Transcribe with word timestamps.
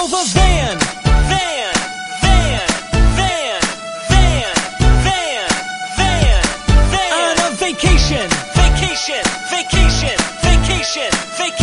drove 0.00 0.14
a 0.14 0.24
van, 0.24 0.78
van, 1.28 1.70
van, 2.20 2.60
van, 3.16 3.50
van, 4.08 4.38
van, 4.88 5.20
van, 5.96 6.42
van. 6.90 7.10
On 7.20 7.38
a 7.38 7.50
vacation, 7.56 8.28
vacation, 8.54 9.24
vacation, 9.50 10.16
vacation, 10.40 11.10
vacation, 11.36 11.59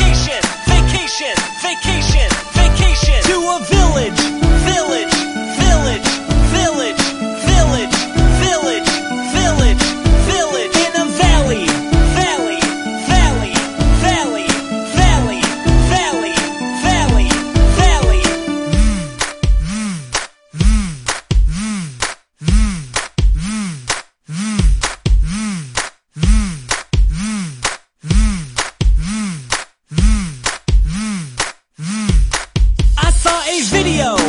a 33.50 33.62
video, 33.62 34.27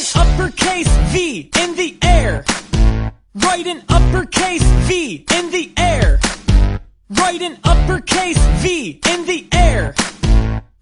an 0.00 0.06
uppercase 0.22 0.88
V 1.12 1.50
in 1.60 1.74
the 1.76 1.98
air. 2.02 2.44
Write 3.34 3.66
an 3.66 3.82
uppercase 3.88 4.62
V 4.88 5.26
in 5.30 5.50
the 5.50 5.72
air. 5.76 6.18
Write 7.10 7.42
an 7.42 7.58
uppercase 7.64 8.38
V 8.62 9.00
in 9.10 9.26
the 9.26 9.46
air. 9.52 9.94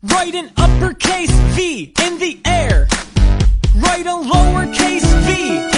Write 0.03 0.35
an 0.35 0.51
uppercase 0.57 1.33
V 1.57 1.93
in 2.01 2.19
the 2.19 2.41
air. 2.45 2.87
Write 3.75 4.07
a 4.07 4.17
lowercase 4.33 5.07
v 5.27 5.78